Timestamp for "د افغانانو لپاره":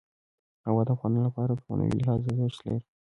0.85-1.51